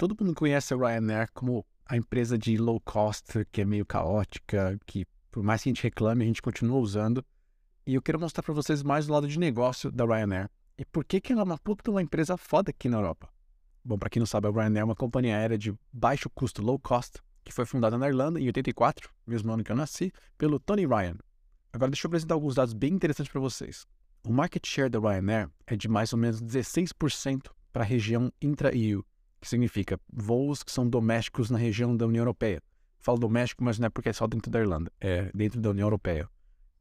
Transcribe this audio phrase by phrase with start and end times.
[0.00, 4.80] todo mundo conhece a Ryanair como a empresa de low cost, que é meio caótica,
[4.86, 7.22] que por mais que a gente reclame, a gente continua usando.
[7.86, 11.04] E eu quero mostrar para vocês mais o lado de negócio da Ryanair e por
[11.04, 13.28] que, que ela é uma puta uma empresa foda aqui na Europa.
[13.84, 16.78] Bom, para quem não sabe, a Ryanair é uma companhia aérea de baixo custo, low
[16.78, 20.86] cost, que foi fundada na Irlanda em 84, mesmo ano que eu nasci, pelo Tony
[20.86, 21.18] Ryan.
[21.74, 23.86] Agora deixa eu apresentar alguns dados bem interessantes para vocês.
[24.26, 29.04] O market share da Ryanair é de mais ou menos 16% para a região intra-EU,
[29.40, 32.62] que significa voos que são domésticos na região da União Europeia.
[32.98, 35.86] Falo doméstico, mas não é porque é só dentro da Irlanda, é dentro da União
[35.86, 36.28] Europeia.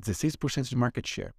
[0.03, 1.33] 16% de market share.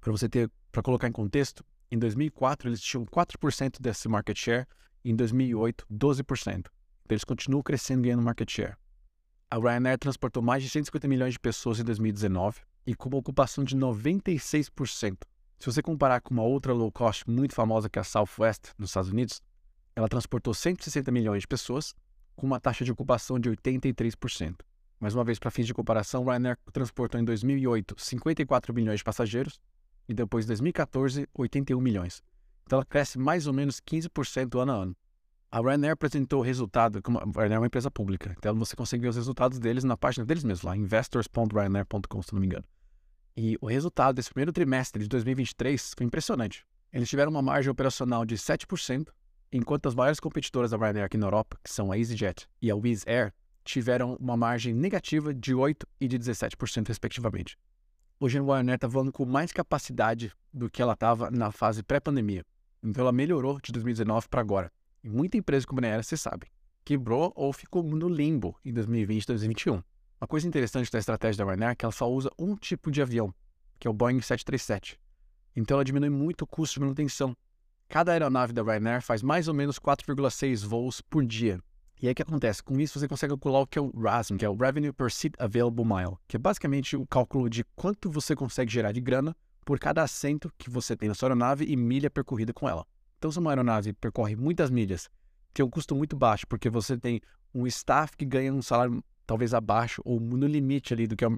[0.00, 4.66] Para você ter, para colocar em contexto, em 2004 eles tinham 4% desse market share,
[5.04, 6.58] em 2008 12%.
[6.58, 6.70] Então
[7.10, 8.76] eles continuam crescendo ganhando market share.
[9.48, 13.62] A Ryanair transportou mais de 150 milhões de pessoas em 2019 e com uma ocupação
[13.62, 15.16] de 96%.
[15.58, 18.90] Se você comparar com uma outra low cost muito famosa que é a Southwest nos
[18.90, 19.40] Estados Unidos,
[19.96, 21.94] ela transportou 160 milhões de pessoas
[22.36, 24.56] com uma taxa de ocupação de 83%.
[25.00, 29.58] Mais uma vez, para fins de comparação, Ryanair transportou em 2008 54 milhões de passageiros
[30.06, 32.22] e depois em 2014 81 milhões.
[32.64, 34.96] Então ela cresce mais ou menos 15% ano a ano.
[35.50, 39.02] A Ryanair apresentou o resultado, como a Ryanair é uma empresa pública, então você consegue
[39.02, 42.64] ver os resultados deles na página deles mesmos, lá investors.ryanair.com, se não me engano.
[43.34, 46.66] E o resultado desse primeiro trimestre de 2023 foi impressionante.
[46.92, 49.08] Eles tiveram uma margem operacional de 7%,
[49.56, 52.76] enquanto as maiores competidoras da Ryanair aqui na Europa, que são a EasyJet e a
[52.76, 53.32] Wizz Air,
[53.64, 57.58] tiveram uma margem negativa de 8% e de 17%, respectivamente.
[58.20, 62.44] Hoje a Ryanair está voando com mais capacidade do que ela estava na fase pré-pandemia.
[62.82, 64.70] Então ela melhorou de 2019 para agora.
[65.02, 66.46] E muita empresa como a aérea, você sabe,
[66.84, 69.82] quebrou ou ficou no limbo em 2020 e 2021.
[70.20, 73.00] Uma coisa interessante da estratégia da Ryanair é que ela só usa um tipo de
[73.00, 73.34] avião,
[73.78, 75.00] que é o Boeing 737.
[75.54, 77.34] Então ela diminui muito o custo de manutenção.
[77.88, 81.60] Cada aeronave da Ryanair faz mais ou menos 4,6 voos por dia.
[82.02, 82.62] E aí o que acontece?
[82.62, 85.10] Com isso você consegue calcular o que é o RASM, que é o Revenue Per
[85.10, 89.34] Seat Available Mile, que é basicamente o cálculo de quanto você consegue gerar de grana
[89.64, 92.84] por cada assento que você tem na sua aeronave e milha percorrida com ela.
[93.18, 95.08] Então se uma aeronave percorre muitas milhas,
[95.54, 97.20] tem um custo muito baixo, porque você tem
[97.54, 101.30] um staff que ganha um salário talvez abaixo ou no limite ali do que é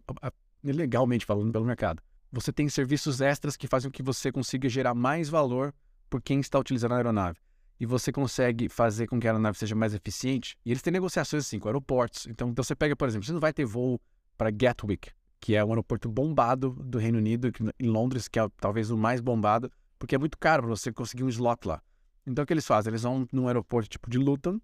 [0.64, 2.02] legalmente falando pelo mercado.
[2.32, 5.72] Você tem serviços extras que fazem com que você consiga gerar mais valor
[6.08, 7.38] por quem está utilizando a aeronave.
[7.80, 10.56] E você consegue fazer com que a aeronave seja mais eficiente.
[10.64, 12.26] E eles têm negociações assim com aeroportos.
[12.26, 14.00] Então, então você pega, por exemplo, você não vai ter voo
[14.36, 15.10] para Gatwick,
[15.40, 19.20] que é um aeroporto bombado do Reino Unido, em Londres, que é talvez o mais
[19.20, 21.80] bombado, porque é muito caro para você conseguir um slot lá.
[22.26, 22.90] Então o que eles fazem?
[22.90, 24.60] Eles vão num aeroporto tipo de Luton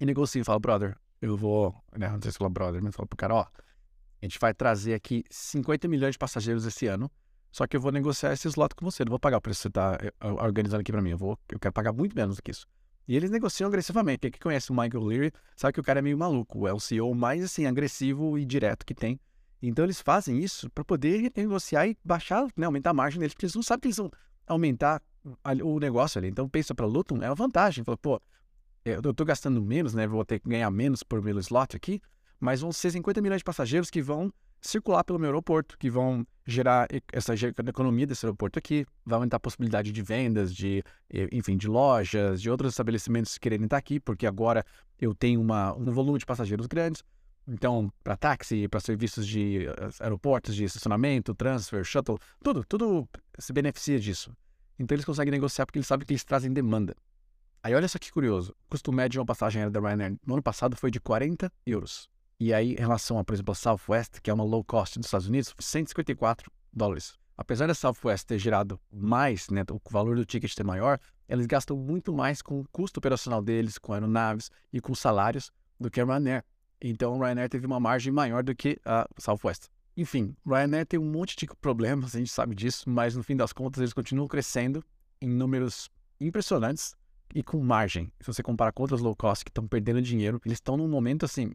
[0.00, 3.16] e negociam falam, brother, eu vou, né, não sei se fala brother, mas fala pro
[3.16, 7.10] cara, ó, a gente vai trazer aqui 50 milhões de passageiros esse ano,
[7.56, 9.62] só que eu vou negociar esse slot com você, não vou pagar o preço que
[9.62, 10.12] você está eh,
[10.42, 12.66] organizando aqui para mim, eu, vou, eu quero pagar muito menos do que isso.
[13.08, 14.30] E eles negociam agressivamente.
[14.30, 17.14] Quem conhece o Michael Leary sabe que o cara é meio maluco, é o CEO
[17.14, 19.18] mais assim agressivo e direto que tem.
[19.62, 23.46] Então eles fazem isso para poder negociar e baixar, né, aumentar a margem deles, porque
[23.46, 24.10] eles não sabem que eles vão
[24.46, 25.00] aumentar
[25.64, 26.28] o negócio ali.
[26.28, 27.82] Então pensa para Luton, é uma vantagem.
[27.84, 28.20] Fala, pô,
[28.84, 30.06] eu estou gastando menos, né?
[30.06, 32.02] Vou ter que ganhar menos por meu slot aqui,
[32.38, 34.30] mas vão ser 50 milhões de passageiros que vão
[34.68, 39.40] circular pelo meu aeroporto, que vão gerar essa economia desse aeroporto aqui, vai aumentar a
[39.40, 40.82] possibilidade de vendas, de,
[41.32, 44.64] enfim, de lojas, de outros estabelecimentos quererem estar aqui, porque agora
[45.00, 47.02] eu tenho uma, um volume de passageiros grandes.
[47.48, 53.52] Então, para táxi, para serviços de eh, aeroportos, de estacionamento, transfer, shuttle, tudo, tudo se
[53.52, 54.36] beneficia disso.
[54.78, 56.96] Então eles conseguem negociar porque eles sabem que eles trazem demanda.
[57.62, 58.52] Aí olha só que curioso.
[58.66, 61.50] O custo médio de uma passagem aérea da Ryanair no ano passado foi de 40
[61.64, 62.08] euros.
[62.38, 65.06] E aí, em relação a, por exemplo, a Southwest, que é uma low cost dos
[65.06, 67.14] Estados Unidos, 154 dólares.
[67.34, 71.78] Apesar da Southwest ter gerado mais, né, o valor do ticket ser maior, eles gastam
[71.78, 76.04] muito mais com o custo operacional deles, com aeronaves e com salários do que a
[76.04, 76.44] Ryanair.
[76.78, 79.68] Então, a Ryanair teve uma margem maior do que a Southwest.
[79.96, 83.52] Enfim, Ryanair tem um monte de problemas, a gente sabe disso, mas no fim das
[83.54, 84.84] contas eles continuam crescendo
[85.22, 85.88] em números
[86.20, 86.94] impressionantes
[87.34, 88.12] e com margem.
[88.20, 91.24] Se você comparar com outras low cost que estão perdendo dinheiro, eles estão num momento
[91.24, 91.54] assim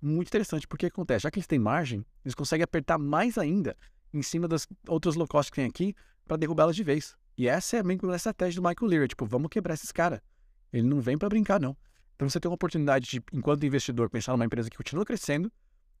[0.00, 3.76] muito interessante, porque acontece, já que eles têm margem, eles conseguem apertar mais ainda
[4.12, 5.94] em cima das outras low cost que tem aqui
[6.26, 7.16] para derrubá-las de vez.
[7.36, 10.20] E essa é a mesma estratégia do Michael Leary, tipo, vamos quebrar esses caras.
[10.72, 11.76] Ele não vem para brincar, não.
[12.16, 15.50] Então você tem uma oportunidade de, enquanto investidor, pensar numa empresa que continua crescendo,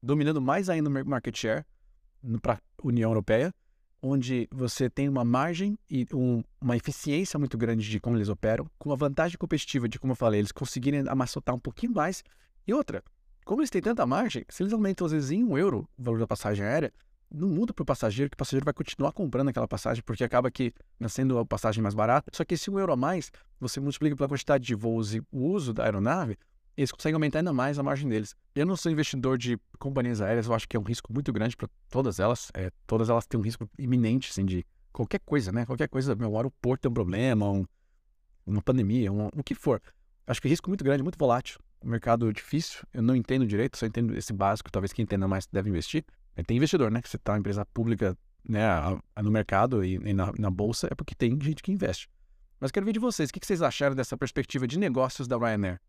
[0.02, 1.64] dominando mais ainda o market share
[2.42, 3.54] para a União Europeia,
[4.02, 8.68] onde você tem uma margem e um, uma eficiência muito grande de como eles operam,
[8.78, 12.22] com a vantagem competitiva de, como eu falei, eles conseguirem amassotar um pouquinho mais.
[12.66, 13.02] E outra,
[13.48, 16.20] como eles têm tanta margem, se eles aumentam às vezes em um euro o valor
[16.20, 16.92] da passagem aérea,
[17.30, 20.50] não muda para o passageiro, que o passageiro vai continuar comprando aquela passagem, porque acaba
[20.50, 20.70] que
[21.08, 22.30] sendo a passagem mais barata.
[22.34, 25.46] Só que esse um euro a mais, você multiplica pela quantidade de voos e o
[25.46, 26.36] uso da aeronave,
[26.76, 28.36] eles conseguem aumentar ainda mais a margem deles.
[28.54, 31.56] Eu não sou investidor de companhias aéreas, eu acho que é um risco muito grande
[31.56, 32.50] para todas elas.
[32.52, 34.62] É, todas elas têm um risco iminente, assim, de
[34.92, 35.64] qualquer coisa, né?
[35.64, 37.64] Qualquer coisa, meu aeroporto tem um problema, um,
[38.44, 39.80] uma pandemia, um, o que for.
[40.26, 41.58] Acho que é risco muito grande, muito volátil.
[41.82, 45.46] Um mercado difícil, eu não entendo direito, só entendo esse básico, talvez quem entenda mais
[45.46, 46.04] deve investir.
[46.46, 47.02] Tem investidor, né?
[47.02, 48.16] Que você está uma empresa pública
[48.48, 48.62] né,
[49.22, 52.08] no mercado e, na, na, bolsa, é porque tem gente que investe.
[52.60, 55.80] Mas quero ver de vocês, o que vocês acharam dessa perspectiva de negócios da Ryanair?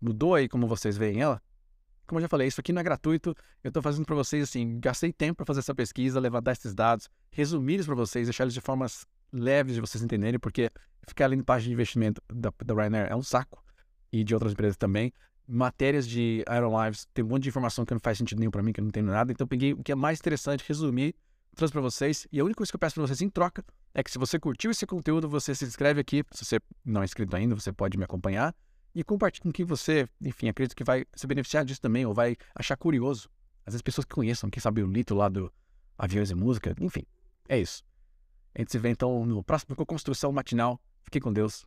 [0.00, 1.40] Mudou aí como vocês veem ela?
[2.06, 3.34] Como eu já falei, isso aqui não é gratuito.
[3.64, 7.08] Eu estou fazendo para vocês assim, gastei tempo para fazer essa pesquisa, levantar esses dados,
[7.30, 10.70] resumir eles para vocês, deixar eles de formas leves de vocês entenderem, porque
[11.08, 13.65] ficar ali em página de investimento da, da Ryanair é um saco
[14.20, 15.12] e de outras empresas também.
[15.48, 18.72] Matérias de Aerolives, tem um monte de informação que não faz sentido nenhum para mim,
[18.72, 19.30] que não entendo nada.
[19.30, 21.14] Então peguei o que é mais interessante, resumi,
[21.54, 22.26] trouxe para vocês.
[22.32, 23.64] E a única coisa que eu peço para vocês em troca
[23.94, 26.24] é que se você curtiu esse conteúdo, você se inscreve aqui.
[26.32, 28.54] Se você não é inscrito ainda, você pode me acompanhar
[28.94, 32.36] e compartilhe com quem você, enfim, acredita que vai se beneficiar disso também ou vai
[32.54, 33.28] achar curioso.
[33.66, 35.52] Às vezes pessoas que conheçam, quem sabe o Lito lá do
[35.98, 37.02] Aviões e Música, enfim,
[37.48, 37.84] é isso.
[38.54, 40.80] A gente se vê então no próximo Construção Matinal.
[41.04, 41.66] Fique com Deus.